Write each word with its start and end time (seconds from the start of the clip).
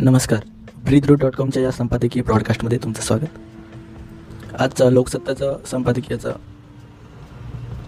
नमस्कार. 0.00 0.40
ब्रीद्रू 0.84 1.14
डॉट 1.14 1.34
कॉमच्या 1.34 1.62
या 1.62 1.70
संपादकीय 1.70 2.22
ब्रॉडकास्टमध्ये 2.22 2.78
तुमचं 2.82 3.02
स्वागत. 3.02 4.52
आजचा 4.58 4.90
लोकसत्ताचा 4.90 5.52
संपादकीयाचा 5.66 6.30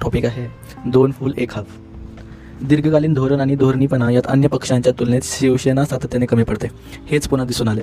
टॉपिक 0.01 0.25
आहे 0.25 0.47
दोन 0.91 1.13
फूल 1.13 1.33
एक 1.39 1.53
हाफ. 1.53 1.77
दीर्घकालीन 2.63 3.13
धोरण 3.15 3.41
आणि 3.41 3.55
धोरणीपणा 3.55 4.11
यात 4.11 4.27
अन्य 4.27 4.49
पक्षांच्या 4.49 4.93
तुलनेत 4.99 5.21
शिवसेना 5.25 5.85
सातत्याने 5.85 6.27
कमी 6.27 6.45
पडते. 6.45 6.69
हेच 7.07 7.29
पुन्हा 7.29 7.47
दिसून 7.47 7.69
आले 7.69 7.81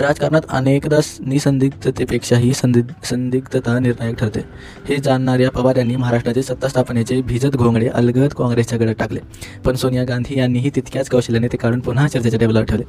राजकारणात 0.00 0.40
अनेकदा 0.48 0.98
निसंदिग्धतेपेक्षाही 1.20 2.52
संदि 2.54 2.80
संदिग्धता 3.04 3.78
निर्णायक 3.78 4.16
ठरते. 4.16 4.40
हे 4.88 4.96
जाणणाऱ्या 4.96 5.50
पवार 5.50 5.76
यांनी 5.76 5.96
महाराष्ट्राचे 5.96 6.42
सत्ता 6.42 6.68
स्थापनेचे 6.68 7.20
भिजत 7.22 7.56
घोंगडे 7.56 7.88
अलगद 7.88 8.32
काँग्रेसच्या 8.32 8.78
गडात 8.78 8.94
टाकले. 8.98 9.20
पण 9.64 9.74
सोनिया 9.74 10.04
गांधी 10.04 10.38
यांनीही 10.38 10.70
तितक्याच 10.76 11.08
कौशल्याने 11.08 11.48
ते 11.48 11.56
काढून 11.56 11.80
पुन्हा 11.80 12.08
चर्चेच्या 12.08 12.40
टेबलावर 12.40 12.64
ठेवले. 12.64 12.84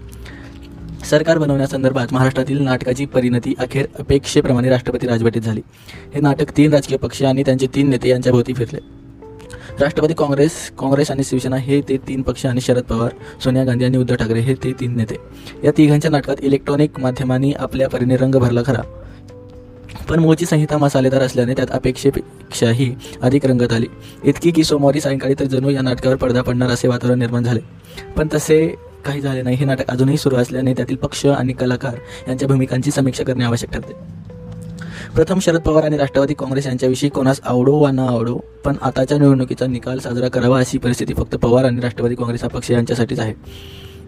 सरकार 1.05 1.37
बनवण्यासंदर्भात 1.37 2.07
महाराष्ट्रातील 2.11 2.61
नाटकाची 2.61 3.05
परिणती 3.05 3.53
अखेर 3.59 3.85
अपेक्षेप्रमाणे 3.99 4.69
राष्ट्रपती 4.69 5.07
राजवटीत 5.07 5.41
झाली. 5.41 5.61
हे 6.15 6.21
नाटक 6.21 6.57
तीन 6.57 6.73
राजकीय 6.73 6.97
पक्ष 6.97 7.23
आणि 7.23 7.43
त्यांचे 7.43 7.67
तीन 7.75 7.89
नेते 7.89 8.09
यांच्याभोवती 8.09 8.53
फिरले. 8.53 8.79
राष्ट्रवादी 9.79 10.13
काँग्रेस 10.17 10.71
काँग्रेस 10.79 11.11
आणि 11.11 11.23
शिवसेना 11.23 11.55
हे 11.55 11.81
ते 11.81 11.97
तीन 11.97 12.21
पक्ष 12.21 12.45
आणि 12.45 12.61
शरद 12.61 12.83
पवार 12.83 13.11
सोनिया 13.43 13.65
गांधी 13.65 13.85
आणि 13.85 13.97
उद्धव 13.97 14.15
ठाकरे 14.15 14.39
हे 14.39 14.53
ते 14.53 14.73
तीन 14.73 14.95
नेते. 14.95 15.15
या 15.63 15.71
तिघांच्या 15.77 16.11
नाटकात 16.11 16.35
इलेक्ट्रॉनिक 16.39 16.99
माध्यमांनी 16.99 17.51
आपल्या 17.51 17.89
परीने 17.89 18.15
रंग 18.15 18.35
भरला 18.35 18.61
खरा. 18.65 18.81
पण 20.09 20.19
मूळची 20.19 20.45
संहिता 20.45 20.77
मसालेदार 20.77 21.21
असल्याने 21.21 21.53
त्यात 21.53 21.67
अपेक्षेपेक्षाही 21.71 22.95
अधिक 23.21 23.45
रंगत 23.45 23.73
आली. 23.73 23.87
इतकी 24.23 24.51
की 24.51 24.63
सोमवारी 24.63 25.01
सायंकाळी 25.01 25.33
तर 25.39 25.45
जणू 25.45 25.69
या 25.69 25.81
नाटकावर 25.81 26.15
पडदा 26.15 26.41
पडणार 26.41 26.69
असे 26.69 26.87
वातावरण 26.87 27.19
निर्माण 27.19 27.43
झाले. 27.43 27.59
पण 28.17 28.27
तसे 28.33 28.75
काही 29.05 29.21
झाले 29.21 29.41
नाही. 29.41 29.55
हे 29.55 29.65
नाटक 29.65 29.89
अजूनही 29.89 30.17
सुरू 30.17 30.35
असल्याने 30.35 30.73
त्यातील 30.73 30.95
पक्ष 30.95 31.25
आणि 31.25 31.53
कलाकार 31.53 31.95
यांच्या 32.27 32.47
भूमिकांची 32.47 32.91
समीक्षा 32.91 33.23
करणे 33.23 33.43
आवश्यक 33.43 33.71
ठरते. 33.71 33.93
प्रथम 35.15 35.39
शरद 35.39 35.61
पवार 35.61 35.83
आणि 35.83 35.97
राष्ट्रवादी 35.97 36.33
काँग्रेस 36.33 36.67
यांच्याविषयी 36.67 37.09
कोणास 37.09 37.41
आवडो 37.43 37.75
वा 37.75 37.91
न 37.91 37.99
आवडो 37.99 38.37
पण 38.65 38.75
आताच्या 38.81 39.17
निवडणुकीचा 39.17 39.67
निकाल 39.67 39.99
साजरा 39.99 40.27
करावा 40.27 40.59
अशी 40.59 40.77
परिस्थिती 40.77 41.13
फक्त 41.13 41.35
पवार 41.35 41.65
आणि 41.65 41.81
राष्ट्रवादी 41.81 42.15
काँग्रेस 42.15 42.43
हा 42.43 42.49
पक्ष 42.49 42.71
यांच्यासाठीच 42.71 43.19
आहे. 43.19 43.33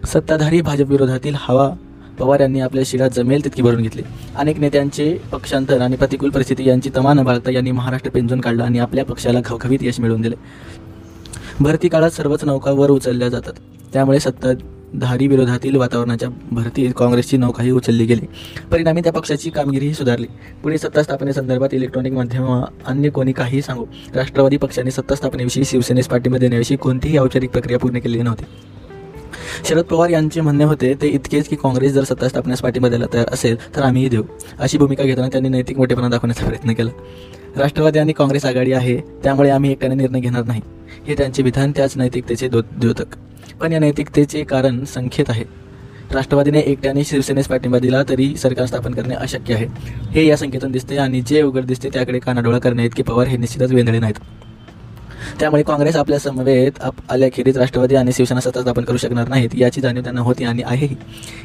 सत्ताधारी 0.06 0.60
भाजप 0.60 0.88
विरोधातील 0.88 1.34
हवा 1.38 1.70
पवार 2.18 2.40
यांनी 2.40 2.60
आपल्या 2.60 2.84
शिरात 2.86 3.10
जमेल 3.10 3.44
तितकी 3.44 3.62
भरून 3.62 3.82
घेतली. 3.82 4.02
अनेक 4.36 4.58
नेत्यांचे 4.60 5.16
पक्षांतर 5.32 5.80
आणि 5.80 5.96
प्रतिकूल 5.96 6.30
परिस्थिती 6.30 6.68
यांची 6.68 6.90
तमा 6.96 7.12
न 7.14 7.22
बाळगता 7.24 7.50
यांनी 7.50 7.70
महाराष्ट्र 7.70 8.10
पेंजून 8.10 8.40
काढला 8.40 8.64
आणि 8.64 8.78
आपल्या 8.78 9.04
पक्षाला 9.04 9.40
खवखवीत 9.44 9.78
यश 9.82 10.00
मिळवून 10.00 10.20
दिले. 10.20 10.34
भरती 11.60 11.88
काळात 11.88 12.10
सर्वच 12.10 12.44
नौका 12.44 12.70
वर 12.70 12.90
उचलल्या 12.90 13.28
जातात. 13.28 13.52
त्यामुळे 13.92 14.20
सत्ताधारी 14.20 15.26
विरोधातील 15.26 15.76
वातावरणाच्या 15.76 16.28
भरतीत 16.52 16.92
काँग्रेसची 16.96 17.36
नौकाही 17.36 17.70
उचलली 17.70 18.04
गेली. 18.04 18.26
परिणामी 18.72 19.00
त्या 19.00 19.12
पक्षाची 19.12 19.50
कामगिरीही 19.50 19.94
सुधारली. 19.94 20.26
पुढे 20.62 20.78
सत्ता 20.78 21.02
स्थापनेसंदर्भात 21.02 21.74
इलेक्ट्रॉनिक 21.74 22.12
माध्यम 22.12 22.64
अन्य 22.86 23.10
कोणी 23.10 23.32
काही 23.32 23.62
सांगू. 23.62 23.84
राष्ट्रवादी 24.14 24.56
पक्षाने 24.56 24.90
सत्ता 24.90 25.14
स्थापनेविषयी 25.14 25.64
शिवसेनेस 25.64 26.06
पाठिंबा 26.06 26.38
देण्याविषयी 26.38 26.76
कोणतीही 26.76 27.18
औपचारिक 27.18 27.50
प्रक्रिया 27.50 27.78
पूर्ण 27.78 27.98
केलेली 27.98 28.22
नव्हती. 28.22 28.44
शरद 29.64 29.84
पवार 29.84 30.10
यांचे 30.10 30.40
म्हणणे 30.40 30.64
होते 30.64 30.94
ते 30.94 31.08
इतकेच 31.08 31.48
की 31.48 31.56
काँग्रेस 31.56 31.92
जर 31.92 32.04
सत्ता 32.04 32.28
स्थापण्यास 32.28 32.60
पाठिंबा 32.60 32.88
द्यायला 32.88 33.06
तयार 33.14 33.26
असेल 33.32 33.76
तर 33.76 33.82
आम्हीही 33.82 34.08
देऊ. 34.08 34.22
अशी 34.58 34.78
भूमिका 34.78 35.04
घेताना 35.04 35.28
त्यांनी 35.28 35.48
नैतिक 35.48 35.78
मोठेपणा 35.78 36.08
दाखवण्याचा 36.08 36.46
प्रयत्न 36.46 36.72
केला. 36.72 36.90
राष्ट्रवादी 37.56 37.98
आणि 37.98 38.12
काँग्रेस 38.12 38.44
आघाडी 38.44 38.72
आहे 38.72 38.96
त्यामुळे 38.96 39.50
आम्ही 39.50 39.70
एकट्याने 39.70 39.94
निर्णय 39.94 40.20
घेणार 40.20 40.44
नाही. 40.44 40.60
हे 41.08 41.14
त्यांचे 41.14 41.42
विधान 41.42 41.72
त्याच 41.76 41.96
नैतिकतेचे 41.96 42.48
दो 42.48 42.60
द्योतक. 42.60 43.16
पण 43.60 43.72
या 43.72 43.78
नैतिकतेचे 43.78 44.44
कारण 44.44 44.84
संख्येत 44.84 45.30
आहे. 45.30 45.44
राष्ट्रवादीने 46.14 46.60
एकट्याने 46.60 47.04
शिवसेनेस 47.04 47.46
पाठिंबा 47.46 47.78
दिला 47.78 48.02
तरी 48.02 48.36
सरकार 48.36 48.66
स्थापन 48.66 48.94
करणे 48.94 49.14
अशक्य 49.14 49.54
आहे. 49.54 49.66
हे 50.10 50.26
या 50.26 50.36
संख्येतून 50.36 50.72
दिसते 50.72 50.96
आणि 50.96 51.20
जे 51.20 51.42
उघड 51.42 51.64
दिसते 51.64 51.88
त्याकडे 51.88 52.18
कानाडोळा 52.18 52.58
करणे 52.58 52.88
की 52.88 53.02
पवार 53.02 53.26
हे 53.26 53.36
निश्चितच 53.36 53.72
वेंधळे 53.72 53.98
नाहीत. 53.98 54.14
त्यामुळे 55.40 55.62
काँग्रेस 55.62 55.96
आपल्या 55.96 56.18
समवेत 56.18 56.72
आप 56.80 56.94
आल्याखेरीज 57.10 57.58
राष्ट्रवादी 57.58 57.94
आणि 57.94 58.12
शिवसेना 58.12 58.40
सत्ता 58.40 58.62
स्थापन 58.62 58.82
करू 58.82 58.96
शकणार 58.96 59.28
नाहीत 59.28 59.48
याची 59.54 59.80
जाणीव 59.80 60.02
त्यांना 60.02 60.20
होती 60.20 60.44
आणि 60.44 60.62
आहेही. 60.62 60.96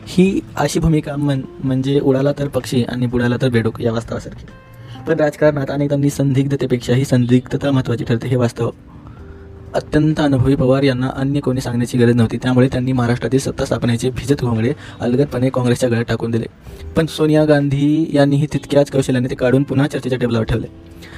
ही 0.08 0.40
अशी 0.56 0.80
भूमिका 0.80 1.16
मन 1.16 1.42
म्हणजे 1.64 2.00
उडाला 2.00 2.31
तर 2.40 2.48
पक्षी 2.48 2.84
आणि 2.84 3.06
बुडाला 3.06 3.36
तर 3.42 3.50
बेडूक 3.50 3.81
या 3.81 3.92
वास्तवासारखी. 3.92 4.46
पण 5.08 5.20
राजकारणात 5.20 5.72
अनेकदा 5.72 5.96
निसंदिग्धतेपेक्षाही 5.96 7.06
संदिग्धता 7.06 7.72
महत्त्वाची 7.72 8.04
ठरते 8.04 8.28
हे 8.28 8.36
वास्तव. 8.36 8.70
अत्यंत 9.74 10.20
अनुभवी 10.20 10.56
पवार 10.56 10.84
यांना 10.84 11.10
अन्य 11.16 11.40
कोणी 11.40 11.62
सांगण्याची 11.62 11.98
गरज 11.98 12.16
नव्हती 12.16 12.38
त्यामुळे 12.38 12.68
त्यांनी 12.68 12.92
महाराष्ट्रातील 12.92 13.40
सत्ता 13.40 13.66
स्थापनेचे 13.66 14.10
भिजत 14.10 14.42
घोंगडे 14.42 14.74
अलगदपणे 15.00 15.50
काँग्रेसच्या 15.50 15.90
गळ्यात 15.90 16.06
टाकून 16.08 16.31
दिले. 16.31 16.46
पण 16.96 17.06
सोनिया 17.06 17.46
गांधी 17.46 18.10
यांनीही 18.14 18.48
तितक्याच 18.54 18.92
कौशल्याने 18.92 19.30
ते 19.30 19.36
काढून 19.36 19.64
पुन्हा 19.64 19.88
चर्चेच्या 19.88 20.20
टेबलावर 20.20 20.46
ठेवले. 20.46 20.68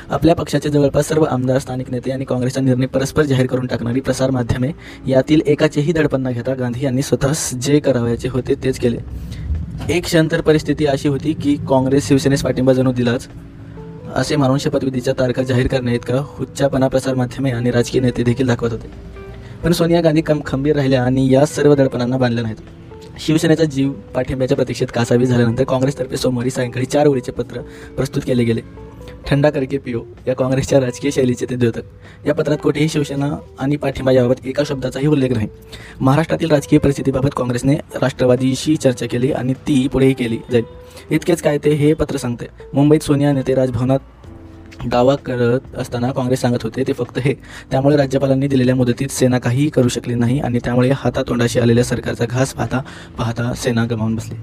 आपल्या 0.09 0.35
पक्षाचे 0.35 0.69
जवळपास 0.69 1.07
सर्व 1.07 1.23
आमदार 1.23 1.57
स्थानिक 1.57 1.90
नेते 1.91 2.12
आणि 2.12 2.25
काँग्रेसचा 2.25 2.62
निर्णय 2.62 2.85
परस्पर 2.85 3.23
जाहीर 3.23 3.46
करून 3.46 3.68
टाकणारी 3.68 4.00
प्रसारमाध्यमे 4.00 4.72
यातील 5.07 5.41
एकाचेही 5.46 5.94
दडपण 5.94 6.22
न 6.22 6.31
घेता 6.31 6.53
गांधी 6.53 6.85
यांनी 6.85 7.01
स्वतःच 7.01 7.56
जे 7.56 7.79
करावयाचे 7.79 8.29
होते 8.29 8.56
तेच 8.56 8.79
केले. 8.79 8.97
एक 9.90 10.03
क्षण 10.03 10.28
तर 10.31 10.41
परिस्थिती 10.41 10.85
अशी 10.85 11.07
होती 11.07 11.34
की 11.34 11.56
काँग्रेस 11.56 12.07
शिवसेनेस 12.07 12.44
पाठिंबा 12.44 12.74
जणू 12.74 12.91
दिलाच. 12.91 13.28
असे 14.16 14.35
मानून 14.35 14.57
शपथविधीच्या 14.57 15.13
तारखा 15.19 15.44
जाहीर 15.44 15.68
करणे 15.68 15.95
इतका 15.95 16.22
हुच्चापणा 16.24 16.88
प्रसारमाध्यमे 16.88 17.51
आणि 17.51 17.72
राजकीय 17.72 18.01
नेते 18.01 18.24
देखील 18.24 18.47
दाखवत 18.47 18.72
होते. 18.72 18.90
पण 19.63 19.72
सोनिया 19.72 20.01
गांधी 20.01 20.22
कम 20.22 20.40
खंबीर 20.45 20.75
राहिल्या 20.75 21.03
आणि 21.03 21.34
या 21.34 21.45
सर्व 21.45 21.75
दडपणांना 21.75 22.18
बांधल्या 22.18 22.44
नाहीत. 22.44 22.56
शिवसेनेचा 23.19 23.63
जीव 23.63 23.91
पाठिंब्याच्या 23.91 24.57
प्रतीक्षेत 24.57 24.88
कासावी 24.94 25.25
झाल्यानंतर 25.25 25.63
काँग्रेसतर्फे 25.63 26.18
सोमवारी 26.18 26.50
सायंकाळी 26.50 26.85
चार 26.85 27.07
ओळीचे 27.07 27.31
पत्र 27.31 27.62
प्रस्तुत 27.97 28.22
केले 28.28 28.44
गेले. 28.44 28.62
ठंडा 29.28 29.50
करके 29.50 29.78
पिओ 29.78 30.02
या 30.28 30.34
काँग्रेसच्या 30.36 30.80
राजकीय 30.80 31.12
शैलीचे 31.12 31.46
ते 31.50 31.56
द्योतक. 31.56 31.84
या 32.25 32.34
पत्रात 32.34 32.58
कुठेही 32.63 32.90
शिवसेना 32.90 33.31
आणि 33.59 33.75
पाठिंबा 33.75 34.12
याबाबत 34.12 34.46
एका 34.46 34.63
शब्दाचाही 34.66 35.08
उल्लेख 35.08 35.31
नाही. 35.31 35.47
महाराष्ट्रातील 36.02 36.52
राजकीय 36.52 36.80
परिस्थितीबाबत 36.80 37.36
काँग्रेसने 37.38 37.75
राष्ट्रवादीशी 38.02 38.75
चर्चा 38.75 39.06
केली 39.06 39.31
आणि 39.31 39.53
ती 39.68 39.88
पुढेही 39.88 40.13
केली 40.13 40.38
जाईल. 40.52 40.63
इतकेच 41.12 41.41
काय 41.41 41.58
ते 41.58 41.74
हे 41.74 41.94
पत्र 41.94 42.18
सांगते 42.18 42.46
मुंबईत 42.74 43.03
सोनिया 43.03 43.31
नेते 43.34 43.56
राजभवनात 43.56 44.00
दावा 44.84 45.16
करत 45.16 45.78
असताना 45.78 46.12
काँग्रेस 46.12 46.41
सांगत 46.41 46.63
होते 46.63 46.84
ते 46.88 46.94
फक्त 46.94 47.19
हे 47.19 47.34
त्यामुळे 47.72 47.97
राज्यपालांनी 47.97 48.47
दिलेल्या 48.47 48.75
मुदतीत 48.75 49.08
सेना 49.08 49.40
काहीही 49.40 49.69
करू 49.69 49.88
शकली 49.88 50.16
नाही 50.16 50.40
आणि 50.40 50.59
त्यामुळे 50.63 50.90
हातातोंडाशी 50.96 51.59
आलेल्या 51.59 51.84
सरकारचा 51.84 52.25
घास 52.25 52.53
पाहता 52.53 52.81
पाहता 53.18 53.53
सेना 53.53 53.86
गमावून 53.86 54.16
बसली. 54.16 54.36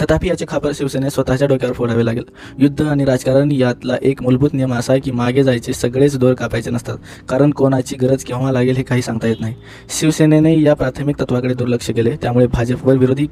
तथापि 0.00 0.28
याचे 0.28 0.44
खापर 0.48 0.72
शिवसेने 0.74 1.10
स्वतःच्या 1.10 1.48
डोक्यावर 1.48 1.74
फोडावे 1.74 2.04
लागेल. 2.04 2.24
युद्ध 2.58 2.82
आणि 2.82 3.04
राजकारण 3.04 3.52
यातला 3.52 3.96
एक 4.02 4.22
मूलभूत 4.22 4.50
नियम 4.52 4.74
असा 4.74 4.92
आहे 4.92 5.00
की 5.00 5.10
मागे 5.10 5.42
जायचे 5.44 5.72
सगळेच 5.72 6.18
दोर 6.18 6.34
कापायचे 6.34 6.70
नसतात 6.70 6.98
कारण 7.28 7.50
कोणाची 7.50 7.96
गरज 7.96 8.24
केव्हा 8.24 8.52
लागेल 8.52 8.76
हे 8.76 8.82
काही 8.82 9.02
सांगता 9.02 9.26
येत 9.26 9.40
नाही. 9.40 9.54
शिवसेनेने 10.00 10.60
या 10.62 10.74
प्राथमिक 10.74 11.20
तत्वाकडे 11.20 11.54
दुर्लक्ष 11.54 11.90
केले 11.90 12.16
त्यामुळे 12.22 12.46
भाजपवर 12.46 12.96
विरोधी 12.96 13.26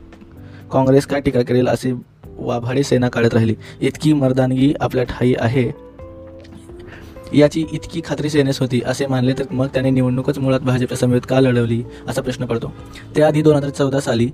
काँग्रेस 0.72 1.06
काय 1.06 1.20
टीका 1.20 1.42
करेल 1.42 1.68
असे 1.68 1.92
वाभाडे 2.38 2.82
सेना 2.82 3.08
काढत 3.08 3.34
राहिली. 3.34 3.54
इतकी 3.80 4.12
मर्दानगी 4.12 4.72
आपल्या 4.80 5.04
ठाई 5.04 5.34
आहे 5.38 5.89
याची 7.34 7.64
इतकी 7.72 8.00
खात्री 8.04 8.30
सेनेस 8.30 8.60
होती 8.60 8.80
असे 8.86 9.06
मानले 9.06 9.32
तर 9.32 9.44
मग 9.50 9.66
त्याने 9.66 9.90
निवडणूकच 9.90 10.38
मुळात 10.38 10.60
भाजपच्या 10.60 10.96
समवेत 10.98 11.26
का 11.28 11.40
लढवली 11.40 11.82
असा 12.08 12.20
प्रश्न 12.20 12.44
पडतो. 12.44 12.72
त्याआधी 13.16 13.42
दोन 13.42 13.56
हजार 13.56 13.70
चौदा 13.70 14.00
साली 14.00 14.30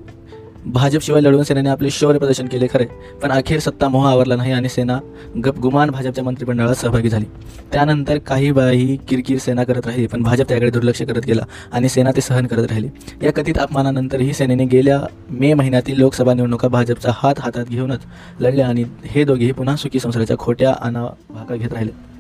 भाजपशिवाय 0.67 1.21
लढवून 1.23 1.43
सेनेने 1.45 1.69
आपले 1.69 1.91
शौर्य 1.91 2.19
प्रदर्शन 2.19 2.47
केले 2.47 2.67
खरे 2.73 2.85
पण 3.23 3.31
अखेर 3.31 3.59
सत्ता 3.61 3.89
मोह 3.89 4.09
आवरला 4.09 4.37
नाही 4.37 4.53
आणि 4.53 4.69
सेना 4.69 4.99
गप 5.45 5.59
गुमान 5.59 5.91
भाजपच्या 5.91 6.25
मंत्रिमंडळात 6.25 6.75
सहभागी 6.75 7.09
झाली. 7.09 7.25
त्यानंतर 7.73 8.19
काही 8.19 8.51
वेळाही 8.51 8.97
किरकिर 9.09 9.39
सेना 9.39 9.65
करत 9.65 9.87
राहिली 9.87 10.07
पण 10.07 10.23
भाजप 10.23 10.49
त्याकडे 10.49 10.71
दुर्लक्ष 10.71 11.03
करत 11.03 11.27
गेला 11.27 11.43
आणि 11.73 11.89
सेना 11.89 12.11
ते 12.17 12.21
सहन 12.21 12.47
करत 12.47 12.67
राहिली. 12.69 12.89
या 13.23 13.33
कथित 13.33 13.59
अपमानानंतरही 13.59 14.33
सेनेने 14.33 14.65
गेल्या 14.65 15.01
मे 15.31 15.53
महिन्यातील 15.55 15.99
लोकसभा 15.99 16.35
निवडणुका 16.35 16.69
भाजपचा 16.69 17.13
हात 17.15 17.35
हातात 17.39 17.65
घेऊनच 17.65 18.01
लढल्या 18.41 18.67
आणि 18.69 18.85
हे 19.05 19.25
दोघेही 19.25 19.53
पुन्हा 19.53 19.77
सुखी 19.77 20.01
संसाराच्या 20.01 20.39
खोट्या 20.39 20.75
अना 20.81 21.07
घेत 21.55 21.73
राहिले. 21.73 22.16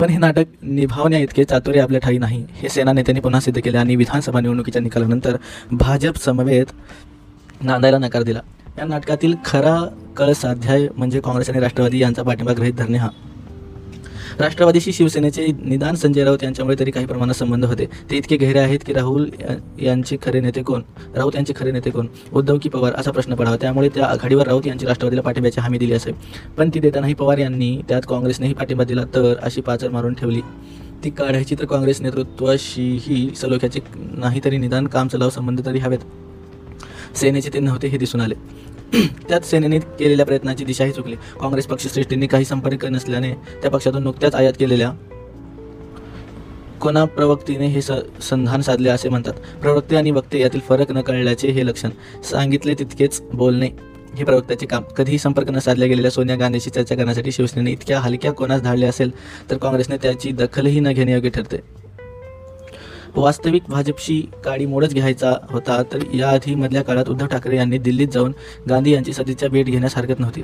पण 0.00 0.10
हे 0.10 0.18
नाटक 0.18 0.44
निभावण्या 0.62 1.18
इतके 1.18 1.44
चातुर्य 1.44 1.80
आपल्या 1.80 2.00
ठाई 2.00 2.18
नाही. 2.18 2.46
हे 2.52 2.68
सेना 2.68 2.92
नेत्यांनी 2.92 3.20
पुन्हा 3.20 3.40
सिद्ध 3.40 3.60
केले 3.60 3.78
आणि 3.78 3.96
विधानसभा 3.96 4.40
निवडणुकीच्या 4.40 4.82
निकालानंतर 4.82 5.36
भाजप 5.72 6.16
समवेत 6.16 6.66
नांदायला 7.60 7.98
नकार 7.98 8.22
दिला. 8.22 8.40
या 8.78 8.84
नाटकातील 8.84 9.34
खरा 9.44 9.88
कळसाध्याय 10.16 10.88
म्हणजे 10.96 11.20
काँग्रेस 11.20 11.50
आणि 11.50 11.60
राष्ट्रवादी 11.60 11.98
यांचा 11.98 12.22
पाठिंबा 12.22 12.52
गृहीत 12.52 12.72
धरणे 12.72 12.98
हा. 12.98 13.08
राष्ट्रवादीशी 14.40 14.92
शिवसेनेचे 14.92 15.46
निदान 15.64 15.94
संजय 15.94 16.24
राऊत 16.24 16.42
यांच्यामुळे 16.42 16.76
तरी 16.78 16.90
काही 16.90 17.06
प्रमाणात 17.06 17.34
संबंध 17.34 17.64
होते. 17.64 17.86
ते 18.10 18.16
इतके 18.16 18.36
गहिरे 18.36 18.58
आहेत 18.58 18.78
की 18.86 18.92
राहुल 18.92 19.28
यांचे 19.80 20.16
खरे 20.22 20.40
नेते 20.40 20.62
कोण? 20.62 20.82
राऊत 21.16 21.32
यांचे 21.34 21.52
खरे 21.56 21.70
नेते 21.70 21.90
कोण? 21.90 22.06
उद्धव 22.32 22.58
की 22.62 22.68
पवार? 22.68 22.92
असा 22.94 23.10
प्रश्न 23.10 23.34
पडावा. 23.34 23.56
त्यामुळे 23.56 23.88
त्या 23.88 24.06
आघाडीवर 24.06 24.46
राऊत 24.46 24.66
यांची 24.66 24.86
राष्ट्रवादीला 24.86 25.22
पाठिंब्याची 25.22 25.60
हमी 25.60 25.78
दिली 25.78 25.92
असेल. 25.92 26.14
पण 26.58 26.70
ती 26.74 26.80
देतानाही 26.80 27.14
पवार 27.14 27.38
यांनी 27.38 27.80
त्यात 27.88 28.02
काँग्रेसनेही 28.08 28.54
पाठिंबा 28.54 28.84
दिला 28.84 29.04
तर 29.04 29.34
अशी 29.42 29.60
पाचर 29.60 29.90
मारून 29.90 30.14
ठेवली. 30.14 30.40
ती 31.04 31.10
काढायची 31.10 31.54
तर 31.54 31.64
काँग्रेस 31.64 32.00
नेतृत्वाशीही 32.00 33.30
सलोख्याचे 33.36 33.80
नाही 33.94 34.40
तरी 34.44 34.56
निदान 34.56 34.86
काम 34.86 35.08
चलाव 35.08 35.30
संबंध 35.30 35.66
तरी 35.66 35.78
हवेत. 35.78 35.98
सेनेचे 37.16 37.50
ते 37.54 37.58
नव्हते 37.58 37.88
हे 37.88 37.98
दिसून 37.98 38.20
आले. 38.20 38.34
त्यात 39.28 39.40
सेनेने 39.40 39.78
केलेल्या 39.78 40.26
प्रयत्नाची 40.26 40.64
दिशाही 40.64 40.92
चुकली. 40.92 41.16
काँग्रेस 41.40 41.66
पक्षश्रेष्ठींनी 41.66 42.26
काही 42.26 42.44
संपर्क 42.44 42.84
नसल्याने 42.84 43.32
त्या 43.62 43.70
पक्षातून 43.70 44.02
नुकत्याच 44.02 44.34
आयात 44.34 44.52
केलेल्या 44.58 44.92
कोणा 46.80 47.04
प्रवक्तीने 47.04 47.66
हे 47.66 47.82
स 47.82 47.90
संधान 48.22 48.62
साधले 48.62 48.88
असे 48.88 49.08
म्हणतात. 49.08 49.32
प्रवक्ते 49.62 49.96
आणि 49.96 50.10
वक्ते 50.10 50.40
यातील 50.40 50.60
फरक 50.60 50.90
न 50.92 51.00
कळल्याचे 51.00 51.48
हे 51.48 51.66
लक्षण. 51.66 51.90
सांगितले 52.24 52.74
तितकेच 52.74 53.20
बोलणे 53.34 53.70
हे 54.16 54.24
प्रवक्त्याचे 54.24 54.66
काम. 54.66 54.82
कधीही 54.96 55.18
संपर्क 55.18 55.50
न 55.50 55.58
साधल्या 55.58 55.88
गेलेल्या 55.88 56.10
सोनिया 56.10 56.36
गांधीशी 56.36 56.70
चर्चा 56.70 56.94
करण्यासाठी 56.94 57.32
शिवसेनेने 57.32 57.72
इतक्या 57.72 58.00
हलक्या 58.00 58.32
कोणास 58.32 58.62
धाडले 58.62 58.86
असेल 58.86 59.10
तर 59.50 59.56
काँग्रेसने 59.56 59.96
त्याची 59.96 60.32
दखलही 60.32 60.80
न 60.80 60.92
घेणे 60.92 61.12
योग्य 61.12 61.28
ठरते. 61.28 61.56
वास्तविक 63.16 63.62
भाजपशी 63.68 64.20
काळी 64.44 64.66
मोडच 64.66 64.94
घ्यायचा 64.94 65.32
होता 65.50 65.82
तर 65.92 65.98
याआधी 66.14 66.54
मधल्या 66.54 66.82
काळात 66.82 67.08
उद्धव 67.08 67.26
ठाकरे 67.26 67.56
यांनी 67.56 67.78
दिल्लीत 67.78 68.08
जाऊन 68.08 68.32
गांधी 68.68 68.92
यांची 68.92 69.12
सदिच्छा 69.12 69.48
भेट 69.48 69.66
घेण्यास 69.66 69.96
हरकत 69.96 70.20
नव्हती. 70.20 70.42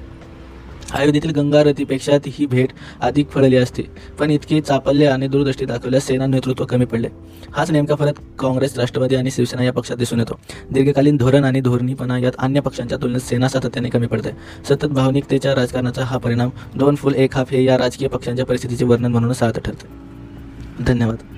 अयोध्येतील 0.93 1.31
गंगारतीपेक्षा 1.31 2.16
ती 2.19 2.31
ही 2.34 2.46
भेट 2.46 2.69
अधिक 3.00 3.31
फळली 3.31 3.56
असते 3.56 3.82
पण 4.19 4.31
इतके 4.31 4.61
चापल्य 4.61 5.06
आणि 5.06 5.28
दूरदृष्टी 5.28 5.64
दाखवल्यास 5.64 6.06
सेना 6.06 6.26
नेतृत्व 6.26 6.64
कमी 6.64 6.84
पडले. 6.84 7.08
हाच 7.52 7.70
नेमका 7.70 7.94
फरक 7.94 8.20
काँग्रेस 8.38 8.78
राष्ट्रवादी 8.78 9.14
आणि 9.14 9.31
शिवसेना 9.31 9.62
या 9.62 9.72
पक्षात 9.72 9.96
दिसून 9.96 10.19
येतो. 10.19 10.38
दीर्घकालीन 10.70 11.16
धोरण 11.16 11.44
आणि 11.44 11.61
धोरणीपणा 11.61 12.19
यात 12.19 12.32
अन्य 12.38 12.61
पक्षांच्या 12.61 12.99
तुलनेत 12.99 13.20
सेना 13.20 13.49
सातत्याने 13.49 13.88
कमी 13.88 14.06
पडते. 14.06 14.31
सतत 14.69 14.87
भावनिकतेच्या 14.87 15.55
राजकारणाचा 15.55 16.05
हा 16.05 16.19
परिणाम 16.19 16.50
दोन 16.76 16.94
फुल 16.94 17.14
एक 17.14 17.37
हाफ 17.37 17.52
हे 17.52 17.64
या 17.64 17.78
राजकीय 17.78 18.08
पक्षांच्या 18.08 18.46
परिस्थितीचे 18.46 18.84
वर्णन 18.84 19.12
म्हणून 19.12 19.32
सार्थ 19.32 19.58
ठरते. 19.58 20.84
धन्यवाद. 20.84 21.34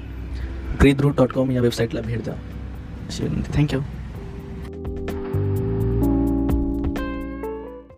ब्रीदरूट 0.78 1.16
डॉट 1.16 1.32
कॉम 1.32 1.50
या 1.50 1.60
वेबसाईटला 1.60 2.00
भेट 2.00 2.24
द्या. 2.24 2.34
अशी 3.08 3.22
विनंती. 3.22 3.62
थँक्यू 3.62 3.80